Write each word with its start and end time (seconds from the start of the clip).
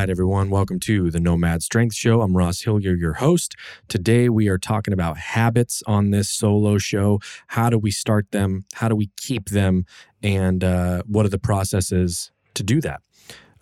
Right, 0.00 0.08
everyone, 0.08 0.48
welcome 0.48 0.80
to 0.80 1.10
the 1.10 1.20
Nomad 1.20 1.62
Strength 1.62 1.94
Show. 1.94 2.22
I'm 2.22 2.34
Ross 2.34 2.62
Hillier, 2.62 2.94
your 2.94 3.12
host. 3.12 3.54
Today, 3.86 4.30
we 4.30 4.48
are 4.48 4.56
talking 4.56 4.94
about 4.94 5.18
habits 5.18 5.82
on 5.86 6.10
this 6.10 6.30
solo 6.30 6.78
show. 6.78 7.20
How 7.48 7.68
do 7.68 7.78
we 7.78 7.90
start 7.90 8.30
them? 8.30 8.64
How 8.72 8.88
do 8.88 8.96
we 8.96 9.10
keep 9.18 9.50
them? 9.50 9.84
And 10.22 10.64
uh, 10.64 11.02
what 11.04 11.26
are 11.26 11.28
the 11.28 11.38
processes 11.38 12.32
to 12.54 12.62
do 12.62 12.80
that? 12.80 13.02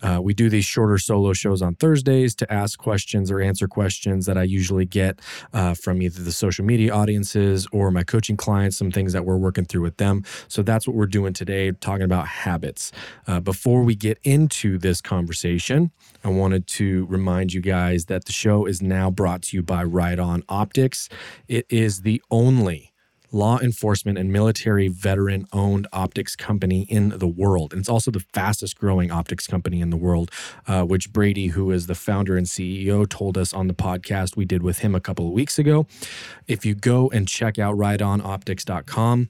Uh, 0.01 0.19
we 0.21 0.33
do 0.33 0.49
these 0.49 0.65
shorter 0.65 0.97
solo 0.97 1.33
shows 1.33 1.61
on 1.61 1.75
Thursdays 1.75 2.35
to 2.35 2.51
ask 2.51 2.79
questions 2.79 3.31
or 3.31 3.41
answer 3.41 3.67
questions 3.67 4.25
that 4.25 4.37
I 4.37 4.43
usually 4.43 4.85
get 4.85 5.19
uh, 5.53 5.73
from 5.73 6.01
either 6.01 6.21
the 6.21 6.31
social 6.31 6.65
media 6.65 6.93
audiences 6.93 7.67
or 7.71 7.91
my 7.91 8.03
coaching 8.03 8.37
clients, 8.37 8.77
some 8.77 8.91
things 8.91 9.13
that 9.13 9.25
we're 9.25 9.37
working 9.37 9.65
through 9.65 9.81
with 9.81 9.97
them. 9.97 10.23
So 10.47 10.61
that's 10.61 10.87
what 10.87 10.95
we're 10.95 11.05
doing 11.05 11.33
today, 11.33 11.71
talking 11.71 12.05
about 12.05 12.27
habits. 12.27 12.91
Uh, 13.27 13.39
before 13.39 13.83
we 13.83 13.95
get 13.95 14.19
into 14.23 14.77
this 14.77 15.01
conversation, 15.01 15.91
I 16.23 16.29
wanted 16.29 16.67
to 16.67 17.05
remind 17.07 17.53
you 17.53 17.61
guys 17.61 18.05
that 18.05 18.25
the 18.25 18.31
show 18.31 18.65
is 18.65 18.81
now 18.81 19.09
brought 19.09 19.41
to 19.43 19.57
you 19.57 19.63
by 19.63 19.83
Riton 19.83 20.43
Optics. 20.49 21.09
It 21.47 21.65
is 21.69 22.01
the 22.01 22.21
only 22.31 22.93
law 23.31 23.59
enforcement 23.59 24.17
and 24.17 24.31
military 24.31 24.87
veteran 24.87 25.45
owned 25.53 25.87
optics 25.93 26.35
company 26.35 26.81
in 26.89 27.09
the 27.09 27.27
world. 27.27 27.73
And 27.73 27.79
it's 27.81 27.89
also 27.89 28.11
the 28.11 28.23
fastest 28.33 28.77
growing 28.77 29.11
optics 29.11 29.47
company 29.47 29.81
in 29.81 29.89
the 29.89 29.97
world, 29.97 30.31
uh, 30.67 30.83
which 30.83 31.11
Brady, 31.11 31.47
who 31.47 31.71
is 31.71 31.87
the 31.87 31.95
founder 31.95 32.37
and 32.37 32.47
CEO, 32.47 33.07
told 33.07 33.37
us 33.37 33.53
on 33.53 33.67
the 33.67 33.73
podcast 33.73 34.35
we 34.35 34.45
did 34.45 34.63
with 34.63 34.79
him 34.79 34.95
a 34.95 34.99
couple 34.99 35.27
of 35.27 35.33
weeks 35.33 35.59
ago. 35.59 35.87
If 36.47 36.65
you 36.65 36.75
go 36.75 37.09
and 37.09 37.27
check 37.27 37.59
out 37.59 37.75
ritonoptics.com, 37.77 39.29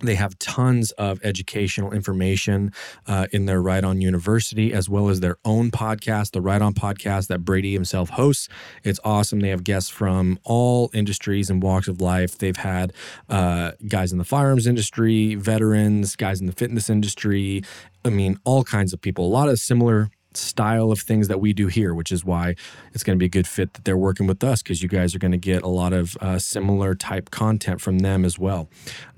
they 0.00 0.14
have 0.14 0.38
tons 0.38 0.92
of 0.92 1.20
educational 1.24 1.92
information 1.92 2.72
uh, 3.06 3.26
in 3.32 3.46
their 3.46 3.60
Riton 3.60 4.00
University, 4.00 4.72
as 4.72 4.88
well 4.88 5.08
as 5.08 5.20
their 5.20 5.38
own 5.44 5.70
podcast, 5.70 6.32
the 6.32 6.40
Riton 6.40 6.74
podcast 6.74 7.26
that 7.28 7.40
Brady 7.40 7.72
himself 7.72 8.10
hosts. 8.10 8.48
It's 8.84 9.00
awesome. 9.04 9.40
They 9.40 9.48
have 9.48 9.64
guests 9.64 9.90
from 9.90 10.38
all 10.44 10.90
industries 10.94 11.50
and 11.50 11.62
walks 11.62 11.88
of 11.88 12.00
life. 12.00 12.38
They've 12.38 12.56
had 12.56 12.92
uh, 13.28 13.72
guys 13.88 14.12
in 14.12 14.18
the 14.18 14.24
firearms 14.24 14.66
industry, 14.66 15.34
veterans, 15.34 16.16
guys 16.16 16.40
in 16.40 16.46
the 16.46 16.52
fitness 16.52 16.88
industry. 16.88 17.62
I 18.04 18.10
mean, 18.10 18.38
all 18.44 18.64
kinds 18.64 18.92
of 18.92 19.00
people. 19.00 19.26
A 19.26 19.28
lot 19.28 19.48
of 19.48 19.58
similar 19.58 20.10
style 20.38 20.90
of 20.90 21.00
things 21.00 21.28
that 21.28 21.40
we 21.40 21.52
do 21.52 21.66
here, 21.66 21.94
which 21.94 22.12
is 22.12 22.24
why 22.24 22.54
it's 22.92 23.04
going 23.04 23.16
to 23.16 23.20
be 23.20 23.26
a 23.26 23.30
good 23.30 23.46
fit 23.46 23.74
that 23.74 23.84
they're 23.84 23.96
working 23.96 24.26
with 24.26 24.42
us 24.42 24.62
because 24.62 24.82
you 24.82 24.88
guys 24.88 25.14
are 25.14 25.18
going 25.18 25.32
to 25.32 25.38
get 25.38 25.62
a 25.62 25.68
lot 25.68 25.92
of 25.92 26.16
uh, 26.20 26.38
similar 26.38 26.94
type 26.94 27.30
content 27.30 27.80
from 27.80 28.00
them 28.00 28.24
as 28.24 28.38
well. 28.38 28.68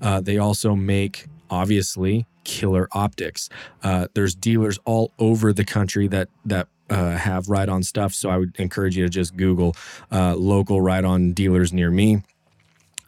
Uh, 0.01 0.19
they 0.21 0.37
also 0.37 0.75
make, 0.75 1.27
obviously, 1.49 2.25
killer 2.43 2.87
optics. 2.91 3.49
Uh, 3.83 4.07
there's 4.13 4.35
dealers 4.35 4.79
all 4.85 5.11
over 5.19 5.53
the 5.53 5.65
country 5.65 6.07
that 6.07 6.29
that 6.45 6.67
uh, 6.89 7.15
have 7.15 7.49
Riton 7.49 7.83
stuff. 7.83 8.13
So 8.13 8.29
I 8.29 8.37
would 8.37 8.55
encourage 8.59 8.97
you 8.97 9.03
to 9.03 9.09
just 9.09 9.37
Google 9.37 9.75
uh, 10.11 10.35
local 10.35 10.81
Riton 10.81 11.33
dealers 11.33 11.71
near 11.71 11.89
me. 11.89 12.23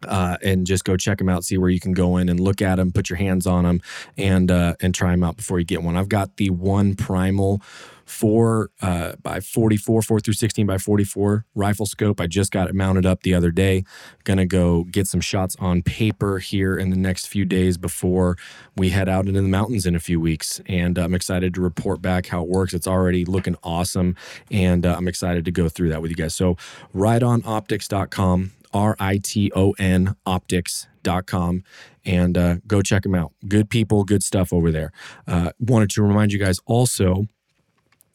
Uh, 0.08 0.38
and 0.44 0.66
just 0.66 0.84
go 0.84 0.97
check 0.97 1.18
them 1.18 1.30
out. 1.30 1.44
See 1.44 1.58
where 1.58 1.69
you 1.69 1.80
can 1.80 1.94
go 1.94 2.18
in 2.18 2.30
and 2.30 2.40
look 2.40 2.62
at 2.62 2.75
them, 2.75 2.91
put 2.91 3.09
your 3.09 3.18
hands 3.18 3.47
on 3.47 3.64
them, 3.64 3.81
and 4.18 4.52
uh, 4.52 4.75
and 4.80 4.94
try 4.94 5.12
them 5.12 5.24
out 5.24 5.38
before 5.38 5.59
you 5.59 5.66
get 5.66 5.84
one. 5.84 5.97
I've 5.97 6.09
got 6.09 6.38
the 6.38 6.50
one 6.50 6.96
primal 6.96 7.62
four 8.06 8.69
uh, 8.81 9.13
by 9.22 9.40
44, 9.40 10.02
four 10.02 10.19
through 10.19 10.34
16 10.34 10.66
by 10.66 10.78
44 10.78 11.46
rifle 11.56 11.86
scope. 11.86 12.19
I 12.19 12.28
just 12.28 12.52
got 12.52 12.69
it 12.69 12.75
mounted 12.75 13.06
up 13.06 13.24
the 13.24 13.34
other 13.34 13.52
day. 13.52 13.84
Gonna 14.24 14.46
go 14.46 14.84
get 14.84 15.08
some 15.08 15.22
shots 15.22 15.56
on 15.59 15.81
paper 15.81 16.40
here 16.40 16.78
in 16.78 16.90
the 16.90 16.97
next 16.97 17.28
few 17.28 17.46
days 17.46 17.78
before 17.78 18.38
we 18.75 18.90
head 18.90 19.09
out 19.09 19.28
into 19.28 19.42
the 19.42 19.47
mountains 19.47 19.86
in 19.86 19.96
a 19.96 20.00
few 20.00 20.19
weeks. 20.19 20.62
And 20.68 20.97
I'm 20.97 21.13
excited 21.13 21.53
to 21.56 21.62
report 21.62 22.02
back 22.02 22.28
how 22.28 22.44
it 22.44 22.50
works. 22.50 22.74
It's 22.74 22.88
already 22.88 23.25
looking 23.25 23.56
awesome. 23.63 24.16
And 24.52 24.86
uh, 24.86 24.96
I'm 24.97 25.08
excited 25.08 25.46
to 25.46 25.52
go 25.52 25.69
through 25.69 25.90
that 25.90 26.02
with 26.02 26.12
you 26.12 26.18
guys. 26.18 26.36
So, 26.36 26.58
ritonoptics.com. 26.96 28.52
R 28.74 28.96
I 29.00 29.20
T 29.22 29.52
O 29.56 29.72
N 29.80 30.16
optics.com 30.26 31.64
and 32.06 32.38
uh, 32.38 32.56
go 32.68 32.82
check 32.82 33.04
them 33.04 33.16
out. 33.16 33.34
Good 33.48 33.70
people, 33.70 34.04
good 34.04 34.24
stuff 34.24 34.52
over 34.52 34.72
there. 34.72 34.92
Uh, 35.28 35.52
wanted 35.60 35.90
to 35.92 36.04
remind 36.04 36.32
you 36.34 36.40
guys 36.40 36.60
also 36.66 37.28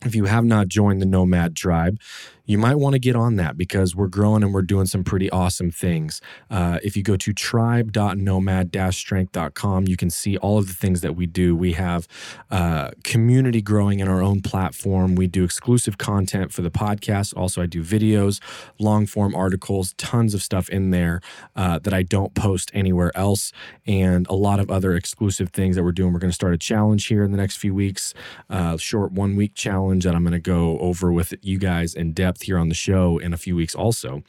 if 0.04 0.14
you 0.14 0.26
have 0.26 0.44
not 0.44 0.68
joined 0.68 1.02
the 1.02 1.06
Nomad 1.06 1.56
Tribe, 1.56 1.98
you 2.48 2.56
might 2.56 2.76
want 2.76 2.94
to 2.94 2.98
get 2.98 3.14
on 3.14 3.36
that 3.36 3.58
because 3.58 3.94
we're 3.94 4.08
growing 4.08 4.42
and 4.42 4.54
we're 4.54 4.62
doing 4.62 4.86
some 4.86 5.04
pretty 5.04 5.28
awesome 5.30 5.70
things. 5.70 6.22
Uh, 6.50 6.78
if 6.82 6.96
you 6.96 7.02
go 7.02 7.14
to 7.14 7.34
tribe.nomad-strength.com, 7.34 9.86
you 9.86 9.98
can 9.98 10.08
see 10.08 10.38
all 10.38 10.56
of 10.56 10.66
the 10.66 10.72
things 10.72 11.02
that 11.02 11.14
we 11.14 11.26
do. 11.26 11.54
We 11.54 11.74
have 11.74 12.08
uh, 12.50 12.92
community 13.04 13.60
growing 13.60 14.00
in 14.00 14.08
our 14.08 14.22
own 14.22 14.40
platform. 14.40 15.14
We 15.14 15.26
do 15.26 15.44
exclusive 15.44 15.98
content 15.98 16.50
for 16.50 16.62
the 16.62 16.70
podcast. 16.70 17.36
Also, 17.36 17.60
I 17.60 17.66
do 17.66 17.84
videos, 17.84 18.40
long 18.78 19.04
form 19.04 19.34
articles, 19.34 19.92
tons 19.98 20.32
of 20.32 20.42
stuff 20.42 20.70
in 20.70 20.88
there 20.88 21.20
uh, 21.54 21.78
that 21.80 21.92
I 21.92 22.02
don't 22.02 22.34
post 22.34 22.70
anywhere 22.72 23.14
else, 23.14 23.52
and 23.86 24.26
a 24.28 24.34
lot 24.34 24.58
of 24.58 24.70
other 24.70 24.94
exclusive 24.94 25.50
things 25.50 25.76
that 25.76 25.84
we're 25.84 25.92
doing. 25.92 26.14
We're 26.14 26.18
going 26.18 26.30
to 26.30 26.34
start 26.34 26.54
a 26.54 26.58
challenge 26.58 27.08
here 27.08 27.24
in 27.24 27.30
the 27.30 27.36
next 27.36 27.58
few 27.58 27.74
weeks, 27.74 28.14
uh, 28.48 28.78
short 28.78 29.12
one 29.12 29.36
week 29.36 29.54
challenge 29.54 30.04
that 30.04 30.14
I'm 30.14 30.22
going 30.22 30.32
to 30.32 30.38
go 30.38 30.78
over 30.78 31.12
with 31.12 31.34
you 31.42 31.58
guys 31.58 31.94
in 31.94 32.14
depth 32.14 32.37
here 32.42 32.58
on 32.58 32.68
the 32.68 32.74
show 32.74 33.18
in 33.18 33.32
a 33.32 33.36
few 33.36 33.56
weeks 33.56 33.74
also. 33.74 34.22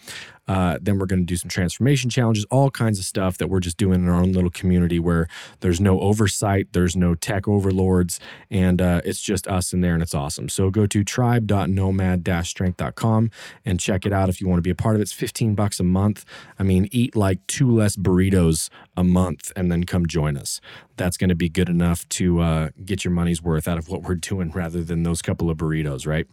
Uh, 0.50 0.78
then 0.82 0.98
we're 0.98 1.06
going 1.06 1.20
to 1.20 1.26
do 1.26 1.38
some 1.38 1.48
transformation 1.48 2.10
challenges, 2.10 2.44
all 2.50 2.72
kinds 2.72 2.98
of 2.98 3.06
stuff 3.06 3.38
that 3.38 3.50
we're 3.50 3.60
just 3.60 3.78
doing 3.78 4.02
in 4.02 4.10
our 4.10 4.20
own 4.20 4.32
little 4.32 4.50
community 4.50 4.98
where 4.98 5.28
there's 5.60 5.80
no 5.80 6.00
oversight, 6.00 6.74
there's 6.74 6.96
no 6.96 7.14
tech 7.14 7.48
overlords, 7.48 8.20
and 8.50 8.82
uh, 8.82 9.00
it's 9.06 9.22
just 9.22 9.48
us 9.48 9.74
in 9.74 9.82
there, 9.82 9.94
and 9.94 10.02
it's 10.02 10.16
awesome. 10.16 10.50
So 10.50 10.72
go 10.72 10.88
to 10.88 11.04
tribe.nomad-strength.com 11.04 13.32
and 13.64 13.80
check 13.80 14.08
it 14.08 14.12
out 14.12 14.30
if 14.30 14.42
you 14.42 14.48
want 14.48 14.58
to 14.58 14.64
be 14.64 14.72
a 14.72 14.76
part 14.76 14.96
of 14.96 15.02
it. 15.02 15.04
It's 15.04 15.14
15 15.14 15.54
bucks 15.54 15.80
a 15.80 15.84
month. 15.84 16.26
I 16.58 16.64
mean, 16.64 16.90
eat 16.92 17.16
like 17.16 17.46
two 17.46 17.70
less 17.70 17.96
burritos 17.96 18.72
a 18.98 19.04
month 19.04 19.52
and 19.56 19.72
then 19.72 19.84
come 19.84 20.08
join 20.08 20.36
us. 20.36 20.60
That's 20.98 21.16
going 21.16 21.30
to 21.30 21.36
be 21.36 21.48
good 21.48 21.70
enough 21.70 22.10
to 22.10 22.42
uh, 22.42 22.70
get 22.84 23.06
your 23.06 23.14
money's 23.14 23.44
worth 23.44 23.68
out 23.68 23.78
of 23.78 23.88
what 23.88 24.02
we're 24.02 24.16
doing 24.16 24.50
rather 24.50 24.84
than 24.84 25.04
those 25.04 25.22
couple 25.22 25.52
of 25.52 25.58
burritos, 25.58 26.08
right? 26.08 26.26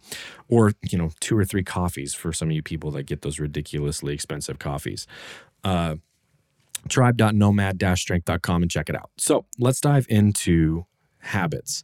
Or, 0.49 0.71
you 0.89 0.97
know, 0.97 1.11
two 1.19 1.37
or 1.37 1.45
three 1.45 1.63
coffees 1.63 2.15
for 2.15 2.33
some 2.33 2.49
of 2.49 2.55
you 2.55 2.63
people 2.63 2.89
that 2.91 3.03
get 3.03 3.21
those 3.21 3.39
ridiculously 3.39 4.06
expensive 4.13 4.59
coffees. 4.59 5.07
Uh, 5.63 5.95
tribe.nomad-strength.com 6.89 8.61
and 8.61 8.71
check 8.71 8.89
it 8.89 8.95
out. 8.95 9.09
So 9.17 9.45
let's 9.57 9.81
dive 9.81 10.05
into 10.09 10.85
habits. 11.19 11.83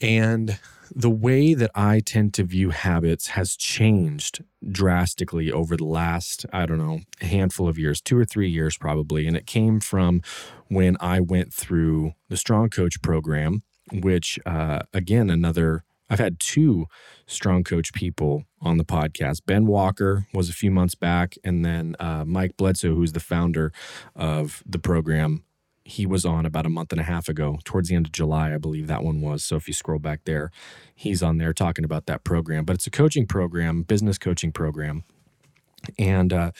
And 0.00 0.58
the 0.94 1.10
way 1.10 1.54
that 1.54 1.70
I 1.74 2.00
tend 2.00 2.34
to 2.34 2.44
view 2.44 2.70
habits 2.70 3.28
has 3.28 3.56
changed 3.56 4.44
drastically 4.70 5.50
over 5.50 5.76
the 5.76 5.84
last, 5.84 6.46
I 6.52 6.66
don't 6.66 6.78
know, 6.78 7.00
a 7.20 7.26
handful 7.26 7.68
of 7.68 7.78
years, 7.78 8.00
two 8.00 8.18
or 8.18 8.24
three 8.24 8.48
years 8.48 8.76
probably. 8.76 9.26
And 9.26 9.36
it 9.36 9.46
came 9.46 9.80
from 9.80 10.22
when 10.68 10.96
I 11.00 11.20
went 11.20 11.52
through 11.52 12.12
the 12.28 12.36
Strong 12.36 12.70
Coach 12.70 13.00
program, 13.02 13.62
which, 13.92 14.38
uh, 14.46 14.80
again, 14.92 15.30
another, 15.30 15.84
I've 16.08 16.18
had 16.18 16.38
two 16.38 16.86
Strong 17.26 17.64
Coach 17.64 17.92
people 17.92 18.44
on 18.60 18.78
the 18.78 18.84
podcast. 18.84 19.42
Ben 19.46 19.66
Walker 19.66 20.26
was 20.32 20.48
a 20.48 20.52
few 20.52 20.70
months 20.70 20.94
back, 20.94 21.34
and 21.44 21.64
then 21.64 21.96
uh, 21.98 22.24
Mike 22.24 22.56
Bledsoe, 22.56 22.94
who's 22.94 23.12
the 23.12 23.20
founder 23.20 23.72
of 24.14 24.62
the 24.66 24.78
program, 24.78 25.42
he 25.84 26.04
was 26.04 26.24
on 26.24 26.44
about 26.44 26.66
a 26.66 26.68
month 26.68 26.92
and 26.92 27.00
a 27.00 27.04
half 27.04 27.28
ago, 27.28 27.58
towards 27.64 27.88
the 27.88 27.94
end 27.94 28.06
of 28.06 28.12
July, 28.12 28.52
I 28.52 28.58
believe 28.58 28.88
that 28.88 29.04
one 29.04 29.20
was. 29.20 29.44
So 29.44 29.56
if 29.56 29.68
you 29.68 29.74
scroll 29.74 30.00
back 30.00 30.22
there, 30.24 30.50
he's 30.94 31.22
on 31.22 31.38
there 31.38 31.52
talking 31.52 31.84
about 31.84 32.06
that 32.06 32.24
program. 32.24 32.64
But 32.64 32.74
it's 32.74 32.86
a 32.88 32.90
coaching 32.90 33.26
program, 33.26 33.82
business 33.82 34.18
coaching 34.18 34.50
program. 34.50 35.04
And 35.98 36.32
uh, 36.32 36.50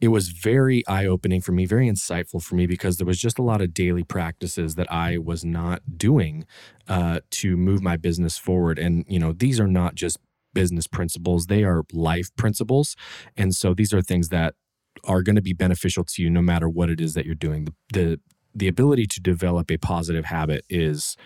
it 0.00 0.08
was 0.08 0.28
very 0.28 0.86
eye 0.86 1.06
opening 1.06 1.40
for 1.40 1.52
me, 1.52 1.64
very 1.64 1.88
insightful 1.88 2.42
for 2.42 2.54
me 2.56 2.66
because 2.66 2.96
there 2.96 3.06
was 3.06 3.18
just 3.18 3.38
a 3.38 3.42
lot 3.42 3.60
of 3.60 3.72
daily 3.72 4.02
practices 4.02 4.74
that 4.74 4.90
I 4.92 5.18
was 5.18 5.44
not 5.44 5.82
doing 5.96 6.44
uh, 6.88 7.20
to 7.30 7.56
move 7.56 7.82
my 7.82 7.96
business 7.96 8.36
forward. 8.36 8.78
And, 8.78 9.04
you 9.08 9.18
know, 9.18 9.32
these 9.32 9.60
are 9.60 9.68
not 9.68 9.94
just 9.94 10.18
business 10.52 10.86
principles, 10.86 11.46
they 11.46 11.64
are 11.64 11.84
life 11.92 12.28
principles. 12.36 12.96
And 13.36 13.54
so 13.54 13.74
these 13.74 13.92
are 13.92 14.02
things 14.02 14.28
that 14.28 14.54
are 15.04 15.22
going 15.22 15.36
to 15.36 15.42
be 15.42 15.52
beneficial 15.52 16.04
to 16.04 16.22
you 16.22 16.30
no 16.30 16.42
matter 16.42 16.68
what 16.68 16.90
it 16.90 17.00
is 17.00 17.14
that 17.14 17.26
you're 17.26 17.34
doing. 17.34 17.64
The, 17.64 17.74
the 17.92 18.20
the 18.54 18.68
ability 18.68 19.06
to 19.06 19.20
develop 19.20 19.70
a 19.70 19.76
positive 19.76 20.26
habit 20.26 20.64
is 20.68 21.16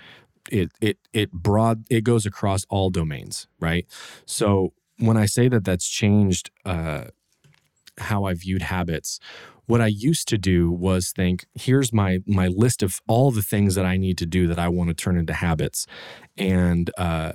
it 0.50 0.70
it 0.80 0.98
it 1.12 1.30
broad 1.30 1.84
it 1.90 2.02
goes 2.02 2.26
across 2.26 2.64
all 2.70 2.90
domains, 2.90 3.46
right? 3.60 3.86
So 4.24 4.72
when 4.98 5.16
I 5.16 5.26
say 5.26 5.48
that 5.48 5.64
that's 5.64 5.86
changed 5.86 6.50
uh, 6.64 7.04
how 7.98 8.24
I 8.24 8.34
viewed 8.34 8.62
habits, 8.62 9.18
what 9.66 9.80
I 9.80 9.86
used 9.86 10.28
to 10.28 10.38
do 10.38 10.70
was 10.70 11.12
think, 11.12 11.46
here's 11.54 11.92
my 11.92 12.20
my 12.26 12.48
list 12.48 12.82
of 12.82 13.00
all 13.06 13.30
the 13.30 13.42
things 13.42 13.74
that 13.74 13.84
I 13.84 13.96
need 13.96 14.16
to 14.18 14.26
do 14.26 14.46
that 14.46 14.58
I 14.58 14.68
want 14.68 14.88
to 14.88 14.94
turn 14.94 15.16
into 15.18 15.34
habits, 15.34 15.86
and 16.36 16.90
uh, 16.96 17.32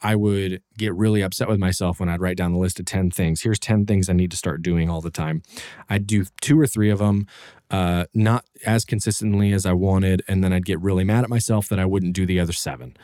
I 0.00 0.14
would 0.14 0.62
get 0.76 0.94
really 0.94 1.22
upset 1.22 1.48
with 1.48 1.58
myself 1.58 1.98
when 1.98 2.08
I'd 2.08 2.20
write 2.20 2.36
down 2.36 2.52
the 2.52 2.58
list 2.58 2.78
of 2.78 2.86
10 2.86 3.10
things. 3.10 3.42
Here's 3.42 3.58
10 3.58 3.86
things 3.86 4.08
I 4.08 4.12
need 4.12 4.30
to 4.30 4.36
start 4.36 4.62
doing 4.62 4.88
all 4.88 5.00
the 5.00 5.10
time. 5.10 5.42
I'd 5.88 6.06
do 6.06 6.24
two 6.40 6.58
or 6.58 6.66
three 6.66 6.90
of 6.90 7.00
them, 7.00 7.26
uh, 7.70 8.04
not 8.14 8.44
as 8.64 8.84
consistently 8.84 9.52
as 9.52 9.66
I 9.66 9.72
wanted. 9.72 10.22
And 10.28 10.44
then 10.44 10.52
I'd 10.52 10.64
get 10.66 10.80
really 10.80 11.04
mad 11.04 11.24
at 11.24 11.30
myself 11.30 11.68
that 11.68 11.80
I 11.80 11.84
wouldn't 11.84 12.12
do 12.12 12.26
the 12.26 12.38
other 12.38 12.52
seven. 12.52 12.96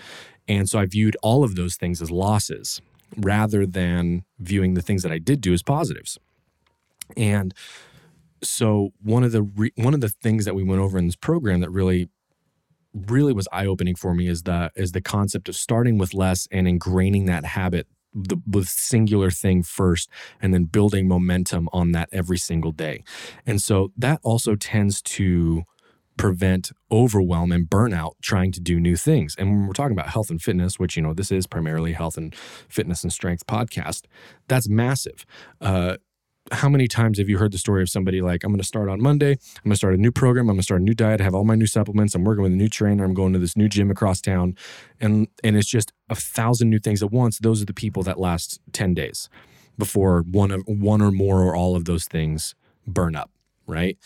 And 0.47 0.69
so 0.69 0.79
I 0.79 0.87
viewed 0.87 1.17
all 1.23 1.43
of 1.43 1.57
those 1.57 1.77
things 1.77 2.01
as 2.01 2.11
losses 2.11 2.81
rather 3.17 3.67
than 3.67 4.25
viewing 4.39 4.75
the 4.75 4.83
things 4.83 5.03
that 5.03 5.13
I 5.13 5.19
did 5.19 5.41
do 5.41 5.53
as 5.53 5.63
positives. 5.63 6.19
And 7.17 7.55
so 8.43 8.91
one 9.03 9.25
of 9.25 9.33
the 9.33 9.43
re- 9.43 9.73
one 9.77 9.95
of 9.95 10.01
the 10.01 10.09
things 10.09 10.45
that 10.45 10.55
we 10.55 10.63
went 10.63 10.81
over 10.81 10.99
in 10.99 11.07
this 11.07 11.17
program 11.17 11.61
that 11.61 11.71
really 11.71 12.09
really 12.93 13.33
was 13.33 13.49
eye 13.51 13.67
opening 13.67 13.97
for 13.97 14.15
me 14.15 14.29
is 14.29 14.43
the 14.43 14.71
is 14.77 14.93
the 14.93 15.01
concept 15.01 15.49
of 15.49 15.57
starting 15.57 15.99
with 15.99 16.15
less 16.15 16.47
and 16.53 16.67
ingraining 16.67 17.27
that 17.27 17.45
habit 17.45 17.87
the, 18.15 18.37
the 18.47 18.65
singular 18.65 19.31
thing 19.31 19.63
first 19.63 20.09
and 20.41 20.55
then 20.55 20.65
building 20.65 21.09
momentum 21.09 21.69
on 21.73 21.93
that 21.93 22.09
every 22.13 22.39
single 22.39 22.71
day. 22.71 23.03
And 23.45 23.61
so 23.61 23.93
that 23.97 24.21
also 24.23 24.55
tends 24.55 25.03
to 25.03 25.65
prevent 26.17 26.71
overwhelm 26.93 27.51
and 27.51 27.69
burnout 27.69 28.13
trying 28.23 28.53
to 28.53 28.61
do 28.61 28.79
new 28.79 28.95
things. 28.95 29.35
And 29.37 29.51
when 29.51 29.67
we're 29.67 29.73
talking 29.73 29.99
about 29.99 30.11
health 30.11 30.31
and 30.31 30.41
fitness, 30.41 30.79
which, 30.79 30.97
you 30.97 31.03
know, 31.03 31.13
this 31.13 31.33
is 31.33 31.49
primarily 31.49 31.93
health 31.93 32.17
and 32.17 32.33
fitness 32.69 33.03
and 33.03 33.13
strength 33.13 33.47
podcast, 33.47 34.03
that's 34.47 34.69
massive. 34.69 35.27
Uh, 35.61 35.97
how 36.55 36.69
many 36.69 36.89
times 36.89 37.19
have 37.19 37.29
you 37.29 37.39
heard 37.39 37.53
the 37.53 37.59
story 37.59 37.83
of 37.83 37.91
somebody 37.91 38.21
like, 38.21 38.45
I'm 38.45 38.51
going 38.51 38.61
to 38.61 38.67
start 38.67 38.89
on 38.89 39.03
Monday, 39.03 39.33
I'm 39.33 39.65
going 39.65 39.73
to 39.73 39.77
start 39.77 39.95
a 39.95 39.99
new 39.99 40.13
program, 40.13 40.49
I'm 40.49 40.55
going 40.55 40.61
to 40.61 40.65
start 40.65 40.81
a 40.81 40.85
new 40.85 40.95
diet, 40.95 41.21
I 41.21 41.25
have 41.25 41.35
all 41.35 41.45
my 41.45 41.55
new 41.55 41.67
supplements, 41.67 42.15
I'm 42.15 42.25
working 42.25 42.43
with 42.43 42.53
a 42.53 42.57
new 42.57 42.69
trainer, 42.69 43.05
I'm 43.05 43.15
going 43.15 43.33
to 43.33 43.39
this 43.39 43.57
new 43.57 43.69
gym 43.69 43.91
across 43.91 44.21
town, 44.21 44.57
and 45.01 45.29
and 45.43 45.57
it's 45.57 45.69
just 45.69 45.93
a 46.09 46.15
thousand 46.15 46.71
new 46.71 46.79
things 46.79 47.03
at 47.03 47.11
once. 47.11 47.39
Those 47.39 47.61
are 47.61 47.67
the 47.67 47.75
people 47.75 48.03
that 48.05 48.19
last 48.19 48.61
10 48.73 48.95
days 48.95 49.29
before 49.77 50.23
one 50.23 50.51
of 50.51 50.63
one 50.67 51.03
or 51.03 51.11
more 51.11 51.43
or 51.43 51.57
all 51.57 51.77
of 51.77 51.85
those 51.85 52.05
things 52.05 52.55
burn 52.87 53.17
up, 53.17 53.31
right? 53.67 53.99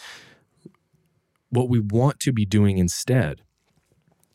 What 1.50 1.68
we 1.68 1.80
want 1.80 2.20
to 2.20 2.32
be 2.32 2.44
doing 2.44 2.78
instead 2.78 3.42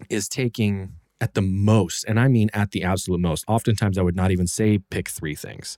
is 0.09 0.27
taking 0.27 0.93
at 1.19 1.33
the 1.33 1.41
most, 1.41 2.03
and 2.05 2.19
I 2.19 2.27
mean 2.27 2.49
at 2.53 2.71
the 2.71 2.83
absolute 2.83 3.21
most. 3.21 3.45
Oftentimes 3.47 3.97
I 3.97 4.01
would 4.01 4.15
not 4.15 4.31
even 4.31 4.47
say 4.47 4.77
pick 4.77 5.09
3 5.09 5.35
things 5.35 5.77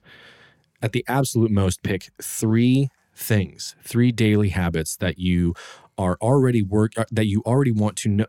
at 0.82 0.92
the 0.92 1.04
absolute 1.08 1.50
most, 1.50 1.82
pick 1.82 2.10
three 2.20 2.88
things, 3.14 3.74
three 3.82 4.12
daily 4.12 4.50
habits 4.50 4.96
that 4.96 5.18
you 5.18 5.54
are 5.98 6.18
already 6.20 6.62
work 6.62 6.92
uh, 6.96 7.04
that 7.10 7.26
you 7.26 7.42
already 7.46 7.72
want 7.72 7.96
to 7.96 8.08
know. 8.08 8.26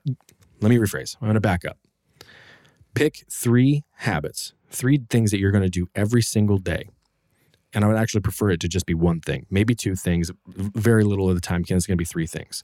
Let 0.62 0.70
me 0.70 0.78
rephrase. 0.78 1.16
I'm 1.22 1.28
going 1.28 1.36
to 1.36 1.42
back 1.42 1.66
up. 1.66 1.78
Pick 2.96 3.26
three 3.30 3.84
habits, 3.98 4.54
three 4.70 5.02
things 5.10 5.32
that 5.32 5.40
you're 5.40 5.52
going 5.52 5.64
to 5.64 5.70
do 5.70 5.88
every 5.94 6.22
single 6.22 6.58
day. 6.58 6.90
And 7.74 7.84
I 7.84 7.88
would 7.88 7.98
actually 7.98 8.22
prefer 8.22 8.50
it 8.52 8.60
to 8.62 8.68
just 8.68 8.86
be 8.86 8.94
one 8.94 9.20
thing, 9.20 9.46
maybe 9.52 9.76
two 9.76 9.96
things, 9.96 10.32
very 10.48 11.04
little 11.04 11.30
of 11.30 11.36
the 11.36 11.42
time. 11.42 11.62
It's 11.62 11.86
going 11.86 11.96
to 11.96 11.96
be 11.98 12.06
three 12.06 12.26
things 12.26 12.64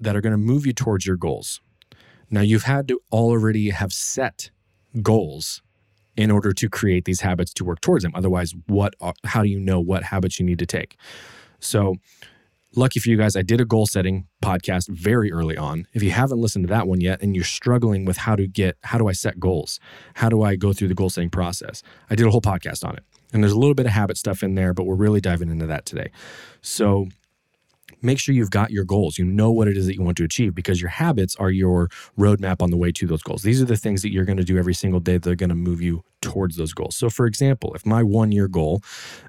that 0.00 0.16
are 0.16 0.20
going 0.20 0.32
to 0.32 0.38
move 0.38 0.66
you 0.66 0.72
towards 0.72 1.06
your 1.06 1.16
goals. 1.16 1.60
Now, 2.30 2.40
you've 2.40 2.64
had 2.64 2.88
to 2.88 3.00
already 3.12 3.70
have 3.70 3.92
set 3.92 4.50
goals 5.02 5.62
in 6.16 6.30
order 6.30 6.52
to 6.52 6.68
create 6.68 7.04
these 7.04 7.20
habits 7.20 7.52
to 7.54 7.64
work 7.64 7.80
towards 7.80 8.04
them. 8.04 8.12
Otherwise, 8.14 8.54
what 8.66 8.94
how 9.24 9.42
do 9.42 9.48
you 9.48 9.60
know 9.60 9.80
what 9.80 10.04
habits 10.04 10.38
you 10.38 10.46
need 10.46 10.58
to 10.58 10.66
take? 10.66 10.96
So, 11.60 11.96
lucky 12.76 13.00
for 13.00 13.08
you 13.08 13.16
guys, 13.16 13.36
I 13.36 13.42
did 13.42 13.60
a 13.60 13.64
goal 13.64 13.86
setting 13.86 14.26
podcast 14.42 14.88
very 14.88 15.32
early 15.32 15.56
on. 15.56 15.86
If 15.92 16.02
you 16.02 16.10
haven't 16.10 16.38
listened 16.38 16.66
to 16.66 16.74
that 16.74 16.86
one 16.86 17.00
yet 17.00 17.22
and 17.22 17.34
you're 17.34 17.44
struggling 17.44 18.04
with 18.04 18.18
how 18.18 18.36
to 18.36 18.46
get 18.46 18.76
how 18.82 18.98
do 18.98 19.08
I 19.08 19.12
set 19.12 19.40
goals? 19.40 19.80
How 20.14 20.28
do 20.28 20.42
I 20.42 20.56
go 20.56 20.72
through 20.72 20.88
the 20.88 20.94
goal 20.94 21.10
setting 21.10 21.30
process? 21.30 21.82
I 22.10 22.14
did 22.14 22.26
a 22.26 22.30
whole 22.30 22.42
podcast 22.42 22.86
on 22.86 22.96
it. 22.96 23.04
And 23.32 23.42
there's 23.42 23.52
a 23.52 23.58
little 23.58 23.74
bit 23.74 23.86
of 23.86 23.92
habit 23.92 24.16
stuff 24.16 24.44
in 24.44 24.54
there, 24.54 24.72
but 24.72 24.84
we're 24.84 24.94
really 24.94 25.20
diving 25.20 25.50
into 25.50 25.66
that 25.66 25.86
today. 25.86 26.10
So, 26.62 27.08
make 28.02 28.18
sure 28.18 28.34
you've 28.34 28.50
got 28.50 28.70
your 28.70 28.84
goals. 28.84 29.18
You 29.18 29.24
know 29.24 29.50
what 29.50 29.68
it 29.68 29.76
is 29.76 29.86
that 29.86 29.94
you 29.94 30.02
want 30.02 30.16
to 30.18 30.24
achieve 30.24 30.54
because 30.54 30.80
your 30.80 30.90
habits 30.90 31.36
are 31.36 31.50
your 31.50 31.88
roadmap 32.18 32.62
on 32.62 32.70
the 32.70 32.76
way 32.76 32.92
to 32.92 33.06
those 33.06 33.22
goals. 33.22 33.42
These 33.42 33.60
are 33.62 33.66
the 33.66 33.76
things 33.76 34.02
that 34.02 34.12
you're 34.12 34.24
going 34.24 34.38
to 34.38 34.44
do 34.44 34.58
every 34.58 34.74
single 34.74 35.00
day 35.00 35.18
that 35.18 35.30
are 35.30 35.34
going 35.36 35.48
to 35.50 35.54
move 35.54 35.80
you 35.80 36.02
towards 36.20 36.56
those 36.56 36.72
goals. 36.72 36.96
So, 36.96 37.10
for 37.10 37.26
example, 37.26 37.74
if 37.74 37.84
my 37.84 38.02
one 38.02 38.32
year 38.32 38.48
goal, 38.48 38.82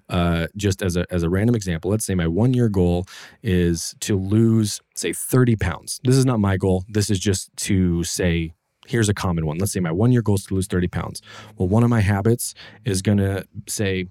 uh, 0.10 0.48
just 0.56 0.82
as 0.82 0.96
a, 0.96 1.06
as 1.12 1.24
a 1.24 1.30
random 1.30 1.56
example, 1.56 1.92
let's 1.92 2.06
say 2.06 2.16
my 2.16 2.28
one 2.28 2.54
year 2.54 2.70
goal 2.70 3.06
is 3.44 3.96
to 4.02 4.18
lose, 4.18 4.82
say, 4.96 5.14
30 5.14 5.56
pounds. 5.58 6.00
This 6.04 6.16
is 6.16 6.26
not 6.26 6.40
my 6.40 6.58
goal. 6.58 6.86
This 6.88 7.10
is 7.10 7.20
just 7.20 7.56
to 7.58 8.04
say, 8.04 8.54
here's 8.88 9.10
a 9.10 9.14
common 9.14 9.46
one. 9.46 9.58
Let's 9.58 9.74
say 9.74 9.80
my 9.80 9.92
one 9.92 10.12
year 10.12 10.22
goal 10.22 10.36
is 10.36 10.46
to 10.46 10.56
lose 10.56 10.68
30 10.68 10.88
pounds. 10.88 11.22
Well, 11.58 11.68
one 11.68 11.84
of 11.84 11.90
my 11.90 12.02
habits 12.02 12.54
is 12.86 13.02
going 13.02 13.18
to 13.18 13.46
say, 13.68 14.08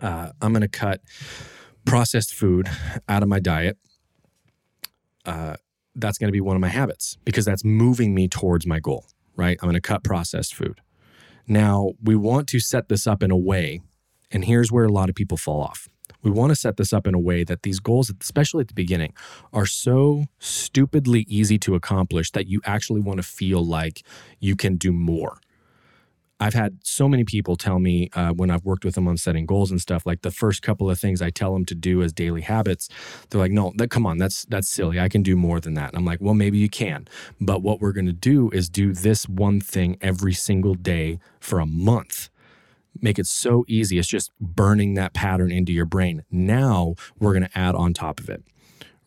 uh, 0.00 0.30
I'm 0.40 0.52
going 0.52 0.62
to 0.62 0.68
cut 0.68 1.00
processed 1.84 2.34
food 2.34 2.68
out 3.08 3.22
of 3.22 3.28
my 3.28 3.40
diet, 3.40 3.78
uh, 5.24 5.56
that's 5.94 6.18
going 6.18 6.28
to 6.28 6.32
be 6.32 6.40
one 6.40 6.56
of 6.56 6.60
my 6.60 6.68
habits 6.68 7.18
because 7.24 7.44
that's 7.44 7.64
moving 7.64 8.14
me 8.14 8.28
towards 8.28 8.66
my 8.66 8.80
goal, 8.80 9.06
right? 9.36 9.58
I'm 9.60 9.66
going 9.66 9.74
to 9.74 9.80
cut 9.80 10.02
processed 10.04 10.54
food. 10.54 10.80
Now, 11.46 11.92
we 12.02 12.16
want 12.16 12.48
to 12.48 12.60
set 12.60 12.88
this 12.88 13.06
up 13.06 13.22
in 13.22 13.30
a 13.30 13.36
way, 13.36 13.80
and 14.30 14.44
here's 14.44 14.70
where 14.70 14.84
a 14.84 14.92
lot 14.92 15.08
of 15.08 15.14
people 15.14 15.36
fall 15.36 15.60
off. 15.60 15.88
We 16.22 16.30
want 16.30 16.50
to 16.50 16.56
set 16.56 16.76
this 16.76 16.92
up 16.92 17.06
in 17.06 17.14
a 17.14 17.18
way 17.18 17.42
that 17.44 17.62
these 17.62 17.80
goals, 17.80 18.12
especially 18.20 18.60
at 18.62 18.68
the 18.68 18.74
beginning, 18.74 19.12
are 19.52 19.66
so 19.66 20.26
stupidly 20.38 21.26
easy 21.28 21.58
to 21.58 21.74
accomplish 21.74 22.30
that 22.30 22.46
you 22.46 22.60
actually 22.64 23.00
want 23.00 23.18
to 23.18 23.24
feel 23.24 23.64
like 23.64 24.04
you 24.38 24.54
can 24.54 24.76
do 24.76 24.92
more. 24.92 25.38
I've 26.40 26.54
had 26.54 26.78
so 26.82 27.08
many 27.08 27.24
people 27.24 27.56
tell 27.56 27.78
me 27.78 28.10
uh, 28.14 28.32
when 28.32 28.50
I've 28.50 28.64
worked 28.64 28.84
with 28.84 28.96
them 28.96 29.06
on 29.06 29.16
setting 29.16 29.46
goals 29.46 29.70
and 29.70 29.80
stuff, 29.80 30.04
like 30.04 30.22
the 30.22 30.30
first 30.30 30.62
couple 30.62 30.90
of 30.90 30.98
things 30.98 31.22
I 31.22 31.30
tell 31.30 31.52
them 31.52 31.64
to 31.66 31.74
do 31.74 32.02
as 32.02 32.12
daily 32.12 32.40
habits, 32.40 32.88
they're 33.30 33.40
like, 33.40 33.52
no, 33.52 33.72
that, 33.76 33.90
come 33.90 34.06
on, 34.06 34.18
that's 34.18 34.44
that's 34.46 34.68
silly. 34.68 34.98
I 34.98 35.08
can 35.08 35.22
do 35.22 35.36
more 35.36 35.60
than 35.60 35.74
that. 35.74 35.90
And 35.90 35.96
I'm 35.96 36.04
like, 36.04 36.20
well, 36.20 36.34
maybe 36.34 36.58
you 36.58 36.68
can. 36.68 37.06
But 37.40 37.62
what 37.62 37.80
we're 37.80 37.92
going 37.92 38.06
to 38.06 38.12
do 38.12 38.50
is 38.50 38.68
do 38.68 38.92
this 38.92 39.28
one 39.28 39.60
thing 39.60 39.96
every 40.00 40.32
single 40.32 40.74
day 40.74 41.20
for 41.40 41.60
a 41.60 41.66
month 41.66 42.28
make 43.00 43.18
it 43.18 43.26
so 43.26 43.64
easy. 43.68 43.98
It's 43.98 44.06
just 44.06 44.30
burning 44.38 44.94
that 44.94 45.14
pattern 45.14 45.50
into 45.50 45.72
your 45.72 45.86
brain. 45.86 46.24
Now 46.30 46.94
we're 47.18 47.32
going 47.32 47.48
to 47.48 47.58
add 47.58 47.74
on 47.74 47.94
top 47.94 48.20
of 48.20 48.28
it 48.28 48.44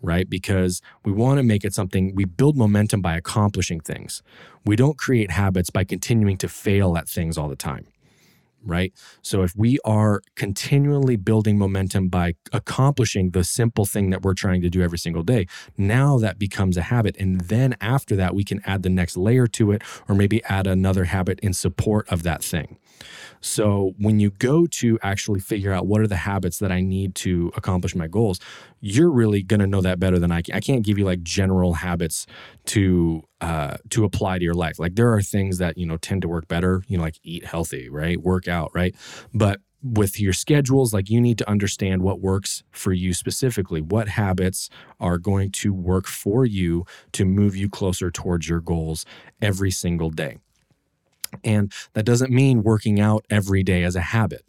right? 0.06 0.30
Because 0.30 0.82
we 1.04 1.12
want 1.12 1.38
to 1.38 1.44
make 1.44 1.66
it 1.66 1.74
something, 1.74 2.14
we 2.16 2.26
build 2.26 2.56
momentum 2.56 3.02
by 3.02 3.16
accomplishing 3.18 3.80
things. 3.80 4.22
We 4.66 4.76
don't 4.76 4.98
create 4.98 5.32
habits 5.32 5.70
by 5.70 5.84
continuing 5.84 6.38
to 6.38 6.48
fail 6.48 6.98
at 6.98 7.10
things 7.10 7.38
all 7.38 7.50
the 7.50 7.56
time, 7.56 7.88
right? 8.64 8.94
So 9.22 9.44
if 9.44 9.56
we 9.56 9.80
are 9.86 10.22
continually 10.36 11.16
building 11.16 11.58
momentum 11.58 12.10
by 12.10 12.34
accomplishing 12.54 13.32
the 13.32 13.44
simple 13.44 13.86
thing 13.86 14.10
that 14.12 14.22
we're 14.22 14.34
trying 14.34 14.62
to 14.62 14.70
do 14.70 14.82
every 14.82 14.98
single 14.98 15.24
day, 15.24 15.48
now 15.78 16.18
that 16.20 16.40
becomes 16.40 16.78
a 16.78 16.84
habit. 16.84 17.16
And 17.20 17.42
then 17.42 17.76
after 17.82 18.16
that, 18.16 18.34
we 18.34 18.44
can 18.44 18.62
add 18.66 18.84
the 18.84 18.90
next 18.90 19.18
layer 19.18 19.48
to 19.48 19.72
it, 19.72 19.82
or 20.08 20.16
maybe 20.16 20.44
add 20.46 20.68
another 20.68 21.06
habit 21.06 21.40
in 21.42 21.54
support 21.54 22.08
of 22.10 22.24
that 22.24 22.44
thing. 22.44 22.78
So 23.42 23.94
when 24.00 24.20
you 24.20 24.32
go 24.32 24.66
to 24.66 24.98
actually 25.04 25.40
figure 25.40 25.72
out 25.72 25.86
what 25.86 26.02
are 26.02 26.08
the 26.08 26.16
habits 26.16 26.58
that 26.60 26.72
I 26.72 26.82
need 26.82 27.16
to 27.16 27.52
accomplish 27.56 27.96
my 27.96 28.08
goals, 28.08 28.40
you're 28.82 29.12
really 29.12 29.44
going 29.44 29.60
to 29.60 29.68
know 29.68 29.82
that 29.82 30.00
better 30.00 30.20
than 30.20 30.32
I 30.32 30.42
can. 30.42 30.56
I 30.56 30.60
can't 30.60 30.84
give 30.84 30.98
you 30.98 31.06
like 31.06 31.22
general 31.22 31.74
habits 31.74 32.26
to 32.66 33.24
uh, 33.42 33.78
to 33.90 34.04
apply 34.04 34.40
to 34.40 34.44
your 34.44 34.54
life. 34.54 34.80
Like 34.80 34.96
there 34.96 35.14
are 35.14 35.22
things 35.22 35.58
that 35.60 35.78
you 35.78 35.86
know 35.86 35.98
tend 35.98 36.24
to 36.24 36.28
work 36.28 36.48
better. 36.48 36.84
You 36.88 36.98
know, 36.98 37.04
like 37.04 37.20
eat 37.24 37.46
healthy, 37.46 37.90
right? 37.90 38.20
Work 38.22 38.48
out, 38.48 38.72
right? 38.74 38.96
But 39.34 39.62
with 39.84 40.20
your 40.20 40.34
schedules, 40.34 40.94
like 40.94 41.10
you 41.10 41.22
need 41.22 41.38
to 41.38 41.50
understand 41.50 42.02
what 42.02 42.20
works 42.20 42.64
for 42.72 42.92
you 42.92 43.14
specifically. 43.14 43.82
What 43.82 44.08
habits 44.08 44.70
are 45.00 45.20
going 45.20 45.52
to 45.52 45.74
work 45.74 46.08
for 46.08 46.46
you 46.46 46.86
to 47.12 47.26
move 47.26 47.56
you 47.56 47.70
closer 47.70 48.10
towards 48.10 48.50
your 48.50 48.62
goals 48.62 49.06
every 49.42 49.70
single 49.70 50.10
day. 50.10 50.40
And 51.44 51.72
that 51.94 52.04
doesn't 52.04 52.32
mean 52.32 52.64
working 52.64 53.00
out 53.00 53.26
every 53.30 53.64
day 53.64 53.84
as 53.84 53.96
a 53.96 54.02
habit, 54.02 54.46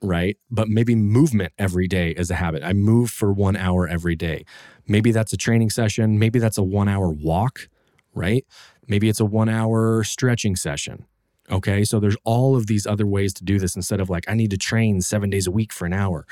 right? 0.00 0.36
But 0.50 0.68
maybe 0.68 0.94
movement 0.94 1.52
every 1.58 1.88
day 1.88 2.14
as 2.14 2.30
a 2.30 2.34
habit. 2.34 2.62
I 2.62 2.72
move 2.72 3.10
for 3.10 3.32
one 3.32 3.56
hour 3.56 3.88
every 3.88 4.16
day. 4.16 4.44
Maybe 4.86 5.12
that's 5.12 5.32
a 5.32 5.36
training 5.36 5.70
session. 5.70 6.18
Maybe 6.18 6.38
that's 6.38 6.58
a 6.58 6.62
one 6.62 6.88
hour 6.88 7.10
walk, 7.10 7.68
right? 8.14 8.44
Maybe 8.86 9.08
it's 9.08 9.20
a 9.20 9.24
one 9.24 9.48
hour 9.48 10.04
stretching 10.04 10.56
session. 10.56 11.06
Okay. 11.50 11.84
So 11.84 12.00
there's 12.00 12.16
all 12.24 12.56
of 12.56 12.66
these 12.66 12.86
other 12.86 13.06
ways 13.06 13.32
to 13.34 13.44
do 13.44 13.58
this 13.58 13.76
instead 13.76 14.00
of 14.00 14.08
like, 14.08 14.24
I 14.28 14.34
need 14.34 14.50
to 14.50 14.56
train 14.56 15.00
seven 15.00 15.30
days 15.30 15.46
a 15.46 15.50
week 15.50 15.72
for 15.72 15.86
an 15.86 15.92
hour. 15.92 16.26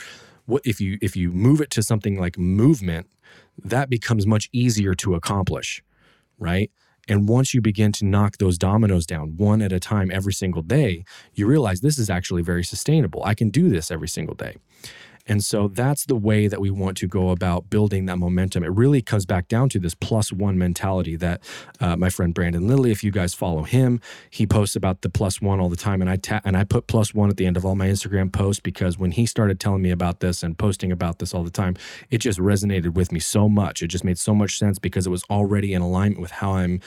What 0.46 0.62
if 0.64 0.80
you 0.80 0.98
if 1.00 1.14
you 1.16 1.30
move 1.30 1.60
it 1.60 1.70
to 1.70 1.82
something 1.82 2.18
like 2.18 2.38
movement, 2.38 3.06
that 3.62 3.88
becomes 3.88 4.26
much 4.26 4.48
easier 4.52 4.94
to 4.94 5.14
accomplish, 5.14 5.82
right? 6.38 6.70
And 7.10 7.28
once 7.28 7.52
you 7.52 7.60
begin 7.60 7.90
to 7.92 8.06
knock 8.06 8.36
those 8.38 8.56
dominoes 8.56 9.04
down 9.04 9.36
one 9.36 9.62
at 9.62 9.72
a 9.72 9.80
time 9.80 10.12
every 10.12 10.32
single 10.32 10.62
day, 10.62 11.04
you 11.34 11.44
realize 11.44 11.80
this 11.80 11.98
is 11.98 12.08
actually 12.08 12.42
very 12.42 12.62
sustainable. 12.62 13.22
I 13.24 13.34
can 13.34 13.50
do 13.50 13.68
this 13.68 13.90
every 13.90 14.06
single 14.06 14.36
day. 14.36 14.58
And 15.30 15.44
so 15.44 15.68
that's 15.68 16.06
the 16.06 16.16
way 16.16 16.48
that 16.48 16.60
we 16.60 16.72
want 16.72 16.96
to 16.96 17.06
go 17.06 17.30
about 17.30 17.70
building 17.70 18.06
that 18.06 18.18
momentum. 18.18 18.64
It 18.64 18.72
really 18.72 19.00
comes 19.00 19.24
back 19.24 19.46
down 19.46 19.68
to 19.68 19.78
this 19.78 19.94
plus 19.94 20.32
one 20.32 20.58
mentality 20.58 21.14
that 21.14 21.40
uh, 21.78 21.94
my 21.94 22.10
friend 22.10 22.34
Brandon 22.34 22.66
Lilly, 22.66 22.90
if 22.90 23.04
you 23.04 23.12
guys 23.12 23.32
follow 23.32 23.62
him, 23.62 24.00
he 24.28 24.44
posts 24.44 24.74
about 24.74 25.02
the 25.02 25.08
plus 25.08 25.40
one 25.40 25.60
all 25.60 25.68
the 25.68 25.76
time. 25.76 26.00
And 26.00 26.10
I 26.10 26.16
ta- 26.16 26.40
and 26.44 26.56
I 26.56 26.64
put 26.64 26.88
plus 26.88 27.14
one 27.14 27.30
at 27.30 27.36
the 27.36 27.46
end 27.46 27.56
of 27.56 27.64
all 27.64 27.76
my 27.76 27.86
Instagram 27.86 28.32
posts 28.32 28.60
because 28.60 28.98
when 28.98 29.12
he 29.12 29.24
started 29.24 29.60
telling 29.60 29.82
me 29.82 29.92
about 29.92 30.18
this 30.18 30.42
and 30.42 30.58
posting 30.58 30.90
about 30.90 31.20
this 31.20 31.32
all 31.32 31.44
the 31.44 31.50
time, 31.50 31.76
it 32.10 32.18
just 32.18 32.40
resonated 32.40 32.94
with 32.94 33.12
me 33.12 33.20
so 33.20 33.48
much. 33.48 33.84
It 33.84 33.86
just 33.86 34.02
made 34.02 34.18
so 34.18 34.34
much 34.34 34.58
sense 34.58 34.80
because 34.80 35.06
it 35.06 35.10
was 35.10 35.22
already 35.30 35.74
in 35.74 35.80
alignment 35.80 36.20
with 36.20 36.32
how 36.32 36.54
I'm 36.54 36.80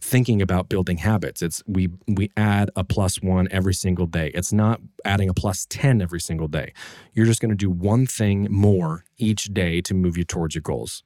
thinking 0.00 0.42
about 0.42 0.68
building 0.68 0.98
habits. 0.98 1.42
It's 1.42 1.62
we 1.66 1.88
we 2.06 2.30
add 2.36 2.70
a 2.76 2.84
plus 2.84 3.22
1 3.22 3.48
every 3.50 3.74
single 3.74 4.06
day. 4.06 4.30
It's 4.34 4.52
not 4.52 4.80
adding 5.04 5.28
a 5.28 5.34
plus 5.34 5.66
10 5.68 6.02
every 6.02 6.20
single 6.20 6.48
day. 6.48 6.72
You're 7.12 7.26
just 7.26 7.40
going 7.40 7.50
to 7.50 7.56
do 7.56 7.70
one 7.70 8.06
thing 8.06 8.48
more 8.50 9.04
each 9.18 9.44
day 9.52 9.80
to 9.82 9.94
move 9.94 10.16
you 10.16 10.24
towards 10.24 10.54
your 10.54 10.62
goals, 10.62 11.02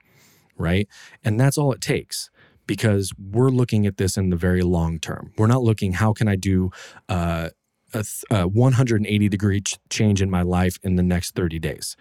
right? 0.57 0.89
And 1.25 1.39
that's 1.39 1.57
all 1.57 1.73
it 1.73 1.81
takes 1.81 2.31
because 2.67 3.13
we're 3.19 3.51
looking 3.51 3.87
at 3.87 3.97
this 3.97 4.17
in 4.17 4.31
the 4.31 4.37
very 4.37 4.63
long 4.63 4.99
term. 4.99 5.33
We're 5.37 5.47
not 5.47 5.63
looking 5.63 5.95
how 5.95 6.13
can 6.13 6.29
I 6.29 6.37
do 6.37 6.71
uh, 7.09 7.51
a, 7.93 8.05
a 8.31 8.49
180 8.49 9.29
degree 9.29 9.61
ch- 9.61 9.79
change 9.89 10.23
in 10.23 10.31
my 10.31 10.43
life 10.43 10.79
in 10.83 10.97
the 10.97 11.03
next 11.03 11.35
30 11.35 11.59
days. 11.59 11.97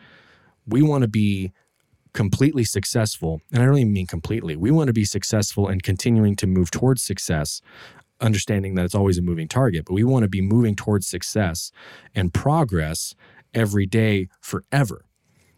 We 0.68 0.82
want 0.82 1.02
to 1.02 1.08
be 1.08 1.52
completely 2.20 2.66
successful, 2.66 3.40
and 3.54 3.64
I 3.64 3.66
don't 3.66 3.78
even 3.78 3.94
mean 3.94 4.06
completely, 4.06 4.58
we 4.58 4.72
want 4.72 4.88
to 4.88 4.94
be 4.94 5.06
successful 5.06 5.70
and 5.70 5.82
continuing 5.82 6.36
to 6.36 6.48
move 6.48 6.70
towards 6.70 7.02
success, 7.02 7.62
understanding 8.20 8.76
that 8.76 8.84
it's 8.84 8.94
always 8.94 9.18
a 9.18 9.22
moving 9.22 9.48
target, 9.48 9.86
but 9.86 9.94
we 9.94 10.04
want 10.04 10.24
to 10.24 10.28
be 10.28 10.42
moving 10.42 10.76
towards 10.76 11.08
success 11.08 11.72
and 12.14 12.34
progress 12.34 13.16
every 13.54 13.86
day 13.86 14.28
forever, 14.42 15.06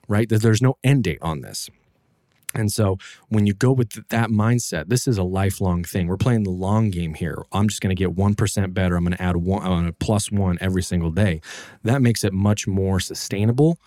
right? 0.08 0.30
That 0.30 0.44
there's 0.44 0.62
no 0.62 0.75
end 0.84 1.06
date 1.06 1.18
on 1.24 1.41
this. 1.41 1.68
And 2.53 2.72
so 2.72 3.00
when 3.30 3.48
you 3.48 3.56
go 3.56 3.72
with 3.72 4.08
that 4.10 4.30
mindset, 4.30 4.88
this 4.88 5.08
is 5.08 5.18
a 5.18 5.24
lifelong 5.24 5.84
thing. 5.84 6.06
We're 6.06 6.15
playing 6.15 6.44
the 6.44 6.51
long 6.51 6.91
game 6.91 7.15
here. 7.15 7.44
I'm 7.51 7.70
just 7.70 7.82
going 7.82 7.96
to 7.96 8.00
get 8.00 8.15
1% 8.15 8.74
better. 8.75 8.96
I'm 8.96 9.03
going 9.03 9.18
to 9.18 9.24
add 9.24 9.38
one, 9.38 9.63
on 9.63 9.88
a 9.88 9.94
plus 9.94 10.32
one 10.32 10.60
every 10.62 10.84
single 10.84 11.10
day. 11.10 11.41
That 11.84 12.03
makes 12.03 12.24
it 12.24 12.34
much 12.34 12.68
more 12.68 13.00
sustainable 13.00 13.80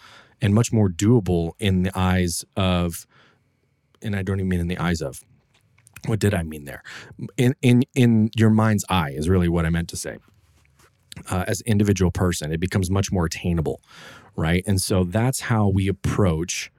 and 0.44 0.54
much 0.54 0.70
more 0.74 0.90
doable 0.90 1.52
in 1.58 1.84
the 1.84 1.98
eyes 1.98 2.44
of, 2.54 3.06
and 4.02 4.14
I 4.14 4.22
don't 4.22 4.38
even 4.38 4.48
mean 4.50 4.60
in 4.60 4.68
the 4.68 4.76
eyes 4.76 5.00
of. 5.00 5.22
What 6.04 6.20
did 6.20 6.34
I 6.34 6.42
mean 6.42 6.66
there? 6.66 6.82
In 7.38 7.54
in 7.62 7.82
in 7.94 8.28
your 8.36 8.50
mind's 8.50 8.84
eye 8.90 9.12
is 9.12 9.26
really 9.26 9.48
what 9.48 9.64
I 9.64 9.70
meant 9.70 9.88
to 9.88 9.96
say. 9.96 10.18
Uh, 11.30 11.44
as 11.46 11.62
individual 11.62 12.10
person, 12.10 12.52
it 12.52 12.60
becomes 12.60 12.90
much 12.90 13.10
more 13.10 13.24
attainable, 13.24 13.80
right? 14.36 14.62
And 14.66 14.82
so 14.82 15.04
that's 15.04 15.40
how 15.40 15.68
we 15.68 15.88
approach 15.88 16.70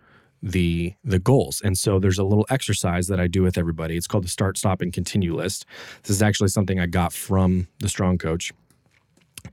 the 0.43 0.93
the 1.03 1.17
goals. 1.17 1.59
And 1.65 1.75
so 1.75 1.97
there's 1.97 2.19
a 2.19 2.23
little 2.23 2.45
exercise 2.51 3.07
that 3.07 3.19
I 3.19 3.25
do 3.25 3.41
with 3.41 3.57
everybody. 3.57 3.97
It's 3.97 4.05
called 4.05 4.25
the 4.25 4.29
start, 4.29 4.59
stop, 4.59 4.79
and 4.79 4.93
continue 4.93 5.33
list. 5.35 5.65
This 6.03 6.11
is 6.17 6.21
actually 6.21 6.49
something 6.49 6.79
I 6.79 6.85
got 6.85 7.13
from 7.13 7.67
the 7.79 7.89
Strong 7.89 8.19
Coach. 8.19 8.53